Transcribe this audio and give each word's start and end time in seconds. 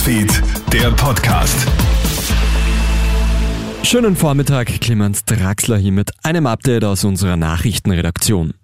Newsfeed, 0.00 0.42
der 0.72 0.90
Podcast. 0.92 1.54
Schönen 3.82 4.16
Vormittag, 4.16 4.80
Clemens 4.80 5.26
Draxler 5.26 5.76
hier 5.76 5.92
mit 5.92 6.12
einem 6.22 6.46
Update 6.46 6.84
aus 6.84 7.04
unserer 7.04 7.36
Nachrichtenredaktion. 7.36 8.54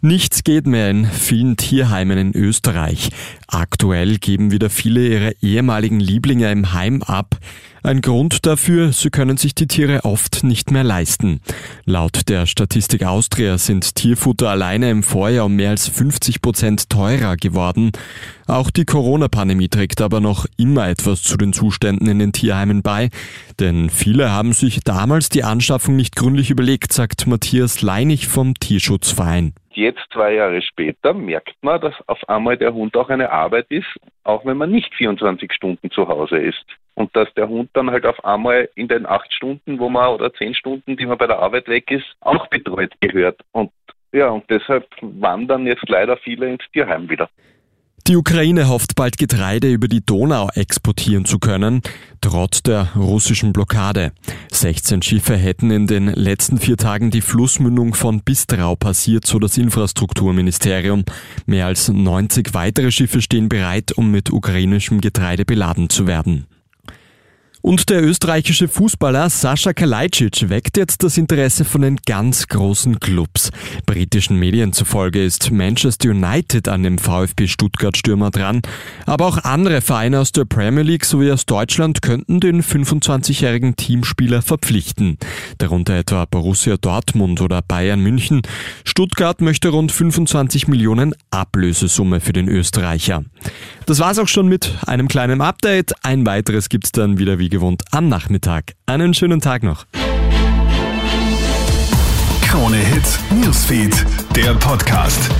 Nichts 0.00 0.44
geht 0.44 0.68
mehr 0.68 0.90
in 0.90 1.06
vielen 1.06 1.56
Tierheimen 1.56 2.18
in 2.18 2.36
Österreich. 2.36 3.10
Aktuell 3.48 4.18
geben 4.18 4.52
wieder 4.52 4.70
viele 4.70 5.04
ihre 5.08 5.32
ehemaligen 5.42 5.98
Lieblinge 5.98 6.52
im 6.52 6.72
Heim 6.72 7.02
ab. 7.02 7.36
Ein 7.82 8.00
Grund 8.00 8.46
dafür, 8.46 8.92
sie 8.92 9.10
können 9.10 9.38
sich 9.38 9.56
die 9.56 9.66
Tiere 9.66 10.04
oft 10.04 10.44
nicht 10.44 10.70
mehr 10.70 10.84
leisten. 10.84 11.40
Laut 11.84 12.28
der 12.28 12.46
Statistik 12.46 13.02
Austria 13.02 13.58
sind 13.58 13.96
Tierfutter 13.96 14.50
alleine 14.50 14.90
im 14.90 15.02
Vorjahr 15.02 15.46
um 15.46 15.56
mehr 15.56 15.70
als 15.70 15.88
50 15.88 16.42
Prozent 16.42 16.90
teurer 16.90 17.36
geworden. 17.36 17.90
Auch 18.46 18.70
die 18.70 18.84
Corona-Pandemie 18.84 19.68
trägt 19.68 20.00
aber 20.00 20.20
noch 20.20 20.46
immer 20.56 20.88
etwas 20.88 21.22
zu 21.22 21.36
den 21.36 21.52
Zuständen 21.52 22.06
in 22.08 22.20
den 22.20 22.32
Tierheimen 22.32 22.82
bei. 22.82 23.10
Denn 23.58 23.90
viele 23.90 24.30
haben 24.30 24.52
sich 24.52 24.80
damals 24.84 25.28
die 25.28 25.42
Anschaffung 25.42 25.96
nicht 25.96 26.14
gründlich 26.14 26.50
überlegt, 26.50 26.92
sagt 26.92 27.26
Matthias 27.26 27.82
Leinig 27.82 28.28
vom 28.28 28.54
Tierschutzverein 28.54 29.54
jetzt 29.78 30.00
zwei 30.12 30.34
Jahre 30.34 30.60
später 30.60 31.14
merkt 31.14 31.54
man, 31.62 31.80
dass 31.80 31.94
auf 32.08 32.28
einmal 32.28 32.56
der 32.56 32.74
Hund 32.74 32.96
auch 32.96 33.08
eine 33.08 33.30
Arbeit 33.30 33.66
ist, 33.70 33.86
auch 34.24 34.44
wenn 34.44 34.56
man 34.56 34.70
nicht 34.70 34.92
24 34.94 35.52
Stunden 35.52 35.90
zu 35.90 36.08
Hause 36.08 36.38
ist. 36.38 36.64
Und 36.94 37.14
dass 37.14 37.32
der 37.34 37.48
Hund 37.48 37.70
dann 37.74 37.90
halt 37.90 38.04
auf 38.04 38.22
einmal 38.24 38.68
in 38.74 38.88
den 38.88 39.06
acht 39.06 39.32
Stunden, 39.32 39.78
wo 39.78 39.88
man 39.88 40.14
oder 40.14 40.32
zehn 40.34 40.54
Stunden, 40.54 40.96
die 40.96 41.06
man 41.06 41.16
bei 41.16 41.28
der 41.28 41.38
Arbeit 41.38 41.68
weg 41.68 41.90
ist, 41.90 42.06
auch 42.20 42.48
betreut 42.48 42.92
gehört. 43.00 43.40
Und 43.52 43.70
ja, 44.12 44.28
und 44.28 44.44
deshalb 44.50 44.86
wandern 45.00 45.66
jetzt 45.66 45.88
leider 45.88 46.16
viele 46.16 46.48
ins 46.48 46.64
Tierheim 46.72 47.08
wieder. 47.08 47.28
Die 48.08 48.16
Ukraine 48.16 48.68
hofft 48.68 48.94
bald 48.94 49.18
Getreide 49.18 49.70
über 49.70 49.86
die 49.86 50.00
Donau 50.00 50.48
exportieren 50.54 51.26
zu 51.26 51.38
können, 51.38 51.82
trotz 52.22 52.62
der 52.62 52.94
russischen 52.96 53.52
Blockade. 53.52 54.12
16 54.50 55.02
Schiffe 55.02 55.36
hätten 55.36 55.70
in 55.70 55.86
den 55.86 56.06
letzten 56.06 56.56
vier 56.56 56.78
Tagen 56.78 57.10
die 57.10 57.20
Flussmündung 57.20 57.92
von 57.92 58.22
Bistrau 58.22 58.76
passiert, 58.76 59.26
so 59.26 59.38
das 59.38 59.58
Infrastrukturministerium. 59.58 61.04
Mehr 61.44 61.66
als 61.66 61.88
90 61.90 62.54
weitere 62.54 62.92
Schiffe 62.92 63.20
stehen 63.20 63.50
bereit, 63.50 63.92
um 63.92 64.10
mit 64.10 64.32
ukrainischem 64.32 65.02
Getreide 65.02 65.44
beladen 65.44 65.90
zu 65.90 66.06
werden. 66.06 66.46
Und 67.60 67.90
der 67.90 68.02
österreichische 68.02 68.68
Fußballer 68.68 69.30
Sascha 69.30 69.72
Kalajdzic 69.72 70.48
weckt 70.48 70.76
jetzt 70.76 71.02
das 71.02 71.18
Interesse 71.18 71.64
von 71.64 71.82
den 71.82 71.96
ganz 72.06 72.46
großen 72.46 73.00
Clubs. 73.00 73.50
Britischen 73.84 74.36
Medien 74.36 74.72
zufolge 74.72 75.24
ist 75.24 75.50
Manchester 75.50 76.10
United 76.10 76.68
an 76.68 76.82
dem 76.82 76.98
VfB 76.98 77.48
Stuttgart-Stürmer 77.48 78.30
dran, 78.30 78.62
aber 79.06 79.26
auch 79.26 79.38
andere 79.38 79.80
Vereine 79.80 80.20
aus 80.20 80.32
der 80.32 80.44
Premier 80.44 80.84
League 80.84 81.04
sowie 81.04 81.32
aus 81.32 81.46
Deutschland 81.46 82.00
könnten 82.00 82.40
den 82.40 82.62
25-jährigen 82.62 83.76
Teamspieler 83.76 84.42
verpflichten. 84.42 85.18
Darunter 85.58 85.96
etwa 85.96 86.24
Borussia 86.26 86.76
Dortmund 86.76 87.40
oder 87.40 87.60
Bayern 87.62 88.00
München. 88.00 88.42
Stuttgart 88.84 89.40
möchte 89.40 89.70
rund 89.70 89.90
25 89.90 90.68
Millionen 90.68 91.14
Ablösesumme 91.30 92.20
für 92.20 92.32
den 92.32 92.48
Österreicher. 92.48 93.24
Das 93.88 94.00
war's 94.00 94.18
auch 94.18 94.28
schon 94.28 94.48
mit 94.48 94.70
einem 94.86 95.08
kleinen 95.08 95.40
Update. 95.40 95.94
Ein 96.04 96.26
weiteres 96.26 96.68
gibt's 96.68 96.92
dann 96.92 97.16
wieder 97.16 97.38
wie 97.38 97.48
gewohnt 97.48 97.84
am 97.90 98.10
Nachmittag. 98.10 98.74
Einen 98.84 99.14
schönen 99.14 99.40
Tag 99.40 99.62
noch. 99.62 99.86
Krone 102.42 102.76
Hits, 102.76 103.18
Newsfeed, 103.30 104.04
der 104.36 104.52
Podcast. 104.56 105.30